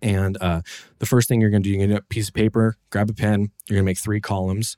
And 0.00 0.36
uh, 0.40 0.62
the 0.98 1.06
first 1.06 1.28
thing 1.28 1.40
you're 1.40 1.50
going 1.50 1.62
to 1.62 1.68
do, 1.68 1.70
you're 1.70 1.78
going 1.78 1.90
to 1.90 1.94
get 1.96 2.02
a 2.02 2.06
piece 2.06 2.28
of 2.28 2.34
paper, 2.34 2.76
grab 2.90 3.10
a 3.10 3.14
pen. 3.14 3.50
You're 3.68 3.76
going 3.76 3.84
to 3.84 3.90
make 3.90 3.98
three 3.98 4.20
columns, 4.20 4.76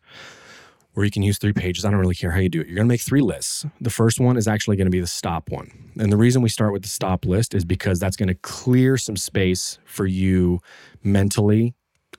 or 0.97 1.05
you 1.05 1.11
can 1.11 1.23
use 1.23 1.39
three 1.39 1.53
pages. 1.53 1.85
I 1.85 1.91
don't 1.91 2.01
really 2.01 2.15
care 2.15 2.31
how 2.31 2.41
you 2.41 2.49
do 2.49 2.61
it. 2.61 2.67
You're 2.67 2.77
going 2.77 2.87
to 2.87 2.93
make 2.93 3.01
three 3.01 3.21
lists. 3.21 3.67
The 3.81 3.91
first 3.91 4.21
one 4.21 4.37
is 4.37 4.49
actually 4.49 4.77
going 4.77 4.87
to 4.87 4.91
be 4.91 5.01
the 5.01 5.07
stop 5.07 5.51
one. 5.51 5.93
And 5.99 6.11
the 6.11 6.17
reason 6.17 6.43
we 6.43 6.49
start 6.49 6.73
with 6.73 6.83
the 6.83 6.89
stop 6.89 7.25
list 7.25 7.55
is 7.55 7.65
because 7.65 7.99
that's 7.99 8.17
going 8.17 8.29
to 8.29 8.35
clear 8.35 8.97
some 8.97 9.17
space 9.17 9.79
for 9.85 10.07
you 10.07 10.61
mentally 11.03 11.75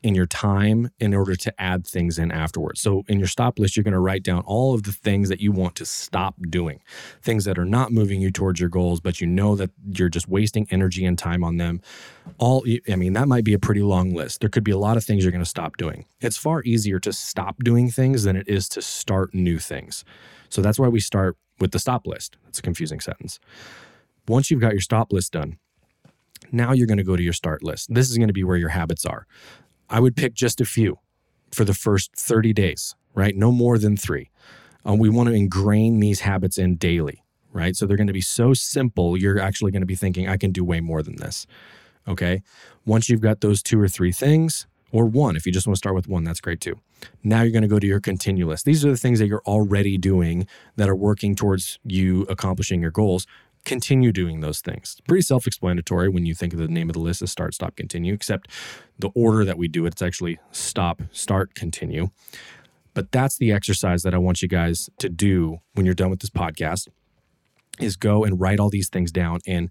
in 0.05 0.13
your 0.13 0.27
time 0.27 0.91
in 0.99 1.15
order 1.15 1.35
to 1.35 1.51
add 1.59 1.85
things 1.87 2.19
in 2.19 2.31
afterwards. 2.31 2.79
So 2.79 3.03
in 3.07 3.17
your 3.17 3.27
stop 3.27 3.57
list, 3.57 3.75
you're 3.75 3.83
going 3.83 3.93
to 3.93 3.99
write 3.99 4.21
down 4.21 4.43
all 4.45 4.75
of 4.75 4.83
the 4.83 4.91
things 4.91 5.29
that 5.29 5.39
you 5.39 5.51
want 5.51 5.75
to 5.77 5.85
stop 5.85 6.35
doing, 6.47 6.79
things 7.23 7.43
that 7.45 7.57
are 7.57 7.65
not 7.65 7.91
moving 7.91 8.21
you 8.21 8.29
towards 8.29 8.59
your 8.59 8.69
goals, 8.69 8.99
but 9.01 9.19
you 9.19 9.25
know 9.25 9.55
that 9.55 9.71
you're 9.83 10.09
just 10.09 10.27
wasting 10.27 10.67
energy 10.69 11.05
and 11.05 11.17
time 11.17 11.43
on 11.43 11.57
them. 11.57 11.81
All, 12.37 12.63
I 12.87 12.95
mean, 12.95 13.13
that 13.13 13.27
might 13.27 13.45
be 13.45 13.55
a 13.55 13.59
pretty 13.59 13.81
long 13.81 14.13
list. 14.13 14.41
There 14.41 14.49
could 14.49 14.63
be 14.63 14.69
a 14.69 14.77
lot 14.77 14.95
of 14.95 15.03
things 15.03 15.23
you're 15.23 15.31
going 15.31 15.43
to 15.43 15.49
stop 15.49 15.75
doing. 15.77 16.05
It's 16.21 16.37
far 16.37 16.61
easier 16.61 16.99
to 16.99 17.11
stop 17.11 17.63
doing 17.63 17.89
things 17.89 18.25
than 18.25 18.35
it 18.35 18.47
is 18.47 18.69
to 18.69 18.83
start 18.83 19.33
new 19.33 19.57
things. 19.57 20.05
So 20.49 20.61
that's 20.61 20.77
why 20.77 20.87
we 20.87 20.99
start 20.99 21.35
with 21.59 21.71
the 21.71 21.79
stop 21.79 22.05
list. 22.05 22.37
That's 22.45 22.59
a 22.59 22.61
confusing 22.61 22.99
sentence. 22.99 23.39
Once 24.27 24.51
you've 24.51 24.61
got 24.61 24.73
your 24.73 24.81
stop 24.81 25.11
list 25.11 25.31
done, 25.31 25.57
now 26.51 26.73
you're 26.73 26.85
going 26.85 26.99
to 26.99 27.03
go 27.03 27.15
to 27.15 27.23
your 27.23 27.33
start 27.33 27.63
list. 27.63 27.91
This 27.91 28.11
is 28.11 28.17
going 28.17 28.27
to 28.27 28.33
be 28.33 28.43
where 28.43 28.57
your 28.57 28.69
habits 28.69 29.03
are. 29.03 29.25
I 29.89 29.99
would 29.99 30.15
pick 30.15 30.33
just 30.33 30.61
a 30.61 30.65
few 30.65 30.99
for 31.51 31.63
the 31.63 31.73
first 31.73 32.15
30 32.15 32.53
days, 32.53 32.95
right? 33.13 33.35
No 33.35 33.51
more 33.51 33.77
than 33.77 33.95
three. 33.97 34.29
Um, 34.83 34.99
we 34.99 35.09
want 35.09 35.29
to 35.29 35.35
ingrain 35.35 35.99
these 35.99 36.21
habits 36.21 36.57
in 36.57 36.75
daily, 36.75 37.23
right? 37.51 37.75
So 37.75 37.85
they're 37.85 37.97
going 37.97 38.07
to 38.07 38.13
be 38.13 38.21
so 38.21 38.53
simple, 38.53 39.17
you're 39.17 39.39
actually 39.39 39.71
going 39.71 39.81
to 39.81 39.87
be 39.87 39.95
thinking, 39.95 40.27
I 40.27 40.37
can 40.37 40.51
do 40.51 40.63
way 40.63 40.79
more 40.79 41.01
than 41.01 41.15
this. 41.15 41.47
Okay. 42.07 42.43
Once 42.85 43.09
you've 43.09 43.21
got 43.21 43.41
those 43.41 43.63
two 43.63 43.79
or 43.79 43.87
three 43.87 44.11
things, 44.11 44.67
or 44.91 45.05
one, 45.05 45.35
if 45.35 45.45
you 45.45 45.51
just 45.51 45.67
want 45.67 45.75
to 45.75 45.77
start 45.79 45.95
with 45.95 46.07
one, 46.07 46.23
that's 46.23 46.39
great 46.39 46.61
too. 46.61 46.79
Now 47.23 47.41
you're 47.41 47.51
going 47.51 47.63
to 47.63 47.67
go 47.67 47.79
to 47.79 47.87
your 47.87 47.99
continue 47.99 48.47
list. 48.47 48.65
These 48.65 48.85
are 48.85 48.91
the 48.91 48.97
things 48.97 49.19
that 49.19 49.27
you're 49.27 49.41
already 49.45 49.97
doing 49.97 50.47
that 50.77 50.87
are 50.87 50.95
working 50.95 51.35
towards 51.35 51.79
you 51.83 52.21
accomplishing 52.23 52.81
your 52.81 52.91
goals 52.91 53.25
continue 53.65 54.11
doing 54.11 54.39
those 54.39 54.61
things. 54.61 54.97
Pretty 55.07 55.21
self 55.21 55.47
explanatory 55.47 56.09
when 56.09 56.25
you 56.25 56.33
think 56.33 56.53
of 56.53 56.59
the 56.59 56.67
name 56.67 56.89
of 56.89 56.93
the 56.93 56.99
list 56.99 57.21
as 57.21 57.31
start, 57.31 57.53
stop, 57.53 57.75
continue, 57.75 58.13
except 58.13 58.49
the 58.97 59.09
order 59.15 59.43
that 59.43 59.57
we 59.57 59.67
do 59.67 59.85
it, 59.85 59.93
it's 59.93 60.01
actually 60.01 60.39
stop, 60.51 61.01
start, 61.11 61.55
continue. 61.55 62.09
But 62.93 63.11
that's 63.11 63.37
the 63.37 63.51
exercise 63.51 64.03
that 64.03 64.13
I 64.13 64.17
want 64.17 64.41
you 64.41 64.47
guys 64.47 64.89
to 64.99 65.09
do 65.09 65.57
when 65.73 65.85
you're 65.85 65.95
done 65.95 66.09
with 66.09 66.21
this 66.21 66.29
podcast 66.29 66.87
is 67.79 67.97
go 67.97 68.23
and 68.23 68.39
write 68.39 68.59
all 68.59 68.69
these 68.69 68.89
things 68.89 69.11
down 69.11 69.39
and 69.45 69.69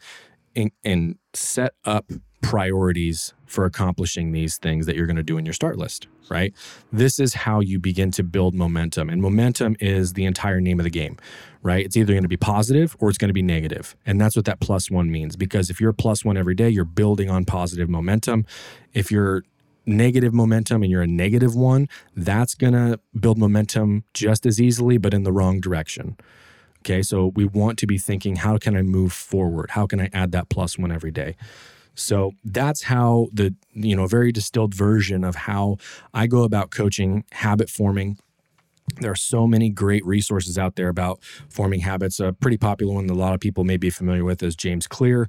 and, 0.56 0.70
and 0.84 1.18
set 1.32 1.72
up 1.84 2.04
priorities 2.44 3.34
for 3.46 3.64
accomplishing 3.64 4.32
these 4.32 4.58
things 4.58 4.86
that 4.86 4.96
you're 4.96 5.06
going 5.06 5.16
to 5.16 5.22
do 5.22 5.38
in 5.38 5.46
your 5.46 5.52
start 5.52 5.78
list, 5.78 6.06
right? 6.28 6.52
This 6.92 7.18
is 7.18 7.34
how 7.34 7.60
you 7.60 7.78
begin 7.78 8.10
to 8.12 8.22
build 8.22 8.54
momentum. 8.54 9.08
And 9.08 9.22
momentum 9.22 9.76
is 9.80 10.12
the 10.12 10.24
entire 10.24 10.60
name 10.60 10.78
of 10.78 10.84
the 10.84 10.90
game, 10.90 11.16
right? 11.62 11.84
It's 11.84 11.96
either 11.96 12.12
going 12.12 12.24
to 12.24 12.28
be 12.28 12.36
positive 12.36 12.96
or 12.98 13.08
it's 13.08 13.18
going 13.18 13.28
to 13.28 13.34
be 13.34 13.42
negative. 13.42 13.96
And 14.04 14.20
that's 14.20 14.36
what 14.36 14.44
that 14.44 14.60
plus 14.60 14.90
one 14.90 15.10
means. 15.10 15.36
Because 15.36 15.70
if 15.70 15.80
you're 15.80 15.92
plus 15.92 16.24
one 16.24 16.36
every 16.36 16.54
day, 16.54 16.68
you're 16.68 16.84
building 16.84 17.30
on 17.30 17.44
positive 17.44 17.88
momentum. 17.88 18.44
If 18.92 19.10
you're 19.10 19.42
negative 19.86 20.32
momentum 20.32 20.82
and 20.82 20.90
you're 20.90 21.02
a 21.02 21.06
negative 21.06 21.54
one, 21.54 21.88
that's 22.16 22.54
going 22.54 22.72
to 22.72 23.00
build 23.18 23.38
momentum 23.38 24.04
just 24.14 24.46
as 24.46 24.60
easily, 24.60 24.98
but 24.98 25.14
in 25.14 25.22
the 25.22 25.32
wrong 25.32 25.60
direction. 25.60 26.16
Okay. 26.80 27.02
So 27.02 27.32
we 27.34 27.46
want 27.46 27.78
to 27.78 27.86
be 27.86 27.96
thinking, 27.96 28.36
how 28.36 28.58
can 28.58 28.76
I 28.76 28.82
move 28.82 29.12
forward? 29.12 29.70
How 29.70 29.86
can 29.86 30.00
I 30.00 30.10
add 30.12 30.32
that 30.32 30.50
plus 30.50 30.78
one 30.78 30.92
every 30.92 31.10
day? 31.10 31.36
So 31.94 32.32
that's 32.44 32.84
how 32.84 33.28
the, 33.32 33.54
you 33.72 33.96
know, 33.96 34.06
very 34.06 34.32
distilled 34.32 34.74
version 34.74 35.24
of 35.24 35.34
how 35.34 35.76
I 36.12 36.26
go 36.26 36.42
about 36.42 36.70
coaching 36.70 37.24
habit 37.32 37.70
forming. 37.70 38.18
There 39.00 39.10
are 39.10 39.16
so 39.16 39.46
many 39.46 39.70
great 39.70 40.04
resources 40.04 40.58
out 40.58 40.76
there 40.76 40.88
about 40.88 41.22
forming 41.48 41.80
habits. 41.80 42.20
A 42.20 42.32
pretty 42.32 42.58
popular 42.58 42.94
one 42.94 43.06
that 43.06 43.14
a 43.14 43.16
lot 43.16 43.34
of 43.34 43.40
people 43.40 43.64
may 43.64 43.76
be 43.76 43.90
familiar 43.90 44.24
with 44.24 44.42
is 44.42 44.54
James 44.54 44.86
Clear, 44.86 45.28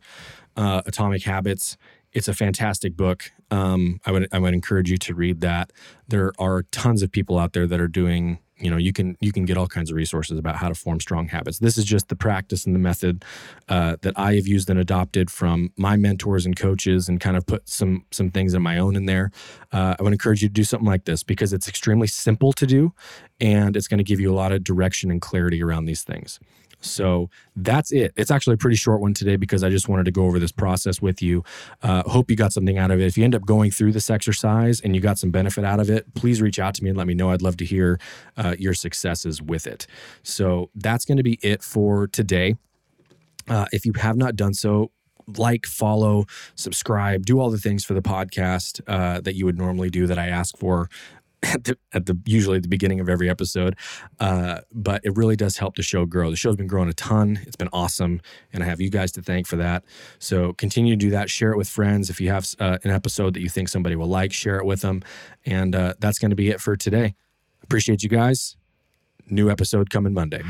uh, 0.58 0.82
Atomic 0.86 1.24
Habits. 1.24 1.78
It's 2.12 2.28
a 2.28 2.34
fantastic 2.34 2.96
book. 2.96 3.32
Um, 3.52 4.00
I 4.06 4.12
would 4.12 4.28
I 4.32 4.40
would 4.40 4.54
encourage 4.54 4.90
you 4.90 4.98
to 4.98 5.14
read 5.14 5.42
that. 5.42 5.72
There 6.08 6.32
are 6.40 6.64
tons 6.64 7.02
of 7.02 7.12
people 7.12 7.38
out 7.38 7.54
there 7.54 7.68
that 7.68 7.80
are 7.80 7.88
doing 7.88 8.40
you 8.58 8.70
know 8.70 8.78
you 8.78 8.94
can 8.94 9.18
you 9.20 9.32
can 9.32 9.46
get 9.46 9.58
all 9.58 9.68
kinds 9.68 9.90
of 9.90 9.96
resources 9.96 10.40
about 10.40 10.56
how 10.56 10.70
to 10.70 10.76
form 10.76 11.00
strong 11.00 11.28
habits. 11.28 11.60
This 11.60 11.78
is 11.78 11.86
just 11.86 12.08
the 12.08 12.16
practice 12.16 12.66
and 12.66 12.74
the 12.74 12.80
method 12.80 13.26
uh, 13.70 13.98
that 14.02 14.18
i 14.18 14.36
have 14.36 14.48
used 14.48 14.70
and 14.70 14.80
adopted 14.80 15.30
from 15.30 15.72
my 15.78 15.96
mentors 15.96 16.46
and 16.46 16.56
coaches 16.56 17.10
and 17.10 17.20
kind 17.20 17.38
of 17.38 17.46
put 17.46 17.68
some 17.68 18.06
some 18.12 18.32
things 18.32 18.54
of 18.54 18.62
my 18.62 18.78
own 18.78 18.96
in 18.96 19.06
there. 19.06 19.32
Uh, 19.72 19.96
i 20.00 20.04
would 20.04 20.14
encourage 20.14 20.42
you 20.42 20.48
to 20.48 20.54
do 20.54 20.64
something 20.64 20.88
like 20.88 21.06
this 21.06 21.24
because 21.24 21.54
it's 21.54 21.68
extremely 21.68 22.08
simple 22.08 22.54
to 22.54 22.66
do 22.66 22.94
and 23.40 23.76
it's 23.76 23.88
going 23.88 23.98
to 23.98 24.04
give 24.04 24.20
you 24.20 24.32
a 24.32 24.36
lot 24.36 24.52
of 24.52 24.64
direction 24.64 25.12
and 25.12 25.22
clarity 25.22 25.62
around 25.62 25.86
these 25.86 26.04
things 26.04 26.40
so 26.86 27.30
that's 27.56 27.92
it. 27.92 28.14
It's 28.16 28.32
actually 28.32 28.54
a 28.54 28.58
pretty 28.58 28.76
short 28.76 29.02
one 29.02 29.14
today 29.14 29.36
because 29.36 29.64
I 29.64 29.70
just 29.70 29.90
wanted 29.90 30.06
to 30.06 30.12
go 30.12 30.26
over 30.26 30.40
this 30.40 30.52
process 30.52 31.02
with 31.02 31.22
you. 31.22 31.44
Uh, 31.82 32.04
hope 32.04 32.30
you 32.30 32.36
got 32.36 32.54
something 32.54 32.78
out 32.78 32.92
of 32.92 33.00
it. 33.00 33.06
If 33.06 33.18
you 33.18 33.24
end 33.24 33.36
up 33.36 33.46
going 33.46 33.72
through 33.72 33.92
this 33.92 34.10
exercise 34.10 34.80
and 34.80 34.96
you 34.96 35.02
got 35.02 35.18
some 35.18 35.32
benefit 35.32 35.64
out 35.64 35.80
of 35.80 35.90
it, 35.90 36.14
please 36.14 36.42
reach 36.42 36.60
out 36.60 36.76
to 36.76 36.84
me 36.84 36.90
and 36.90 36.98
let 36.98 37.08
me 37.08 37.14
know. 37.14 37.32
I'd 37.32 37.42
love 37.42 37.58
to 37.58 37.66
hear 37.66 38.00
uh, 38.38 38.56
your 38.58 38.74
successes 38.74 39.42
with 39.42 39.68
it. 39.68 39.88
So 40.24 40.70
that's 40.76 41.06
going 41.06 41.18
to 41.18 41.24
be 41.24 41.40
it 41.42 41.64
for 41.64 42.08
today. 42.08 42.56
Uh, 43.48 43.66
if 43.72 43.86
you 43.86 43.94
have 43.94 44.18
not 44.18 44.36
done 44.36 44.54
so, 44.54 44.92
like, 45.38 45.66
follow, 45.66 46.26
subscribe, 46.56 47.26
do 47.26 47.40
all 47.40 47.50
the 47.50 47.58
things 47.58 47.84
for 47.84 47.94
the 47.94 48.02
podcast 48.02 48.82
uh, 48.88 49.22
that 49.22 49.36
you 49.36 49.46
would 49.46 49.58
normally 49.58 49.90
do 49.90 50.08
that 50.08 50.20
I 50.20 50.28
ask 50.28 50.58
for 50.58 50.90
at 51.46 51.64
the, 51.64 51.78
at 51.94 52.06
the 52.06 52.18
usually 52.26 52.58
at 52.58 52.64
the 52.64 52.70
beginning 52.70 53.00
of 53.00 53.10
every 53.10 53.30
episode. 53.30 53.78
Uh, 54.20 54.62
but 54.72 55.02
it 55.04 55.16
really 55.16 55.36
does 55.36 55.58
help 55.58 55.76
the 55.76 55.84
show 55.84 56.06
grow. 56.06 56.30
The 56.30 56.36
show's 56.36 56.56
been 56.56 56.68
growing 56.68 56.90
a 56.90 56.94
ton. 56.94 57.40
It's 57.44 57.56
been 57.56 57.70
awesome, 57.72 58.22
and 58.54 58.64
I 58.64 58.66
have 58.66 58.82
you 58.82 58.90
guys 58.90 59.12
to 59.14 59.22
thank 59.22 59.48
for 59.48 59.56
that. 59.58 59.84
So 60.20 60.54
continue 60.54 60.94
to 60.94 60.98
do 60.98 61.10
that. 61.12 61.30
Share 61.30 61.52
it 61.52 61.58
with 61.58 61.68
friends. 61.68 62.10
If 62.10 62.20
you 62.20 62.30
have 62.30 62.48
uh, 62.60 62.78
an 62.84 62.92
episode 62.92 63.34
that 63.36 63.42
you 63.42 63.50
think 63.50 63.70
somebody 63.70 63.96
will 63.96 64.08
like, 64.08 64.34
share 64.34 64.58
it 64.58 64.66
with 64.66 64.82
them. 64.82 65.02
And 65.46 65.76
uh, 65.76 65.94
that's 66.00 66.20
going 66.20 66.32
to 66.32 66.36
be 66.36 66.50
it 66.50 66.62
for 66.62 66.76
today. 66.76 67.16
Appreciate 67.64 68.04
you 68.04 68.10
guys. 68.10 68.58
New 69.28 69.50
episode 69.50 69.90
coming 69.90 70.14
Monday. 70.14 70.42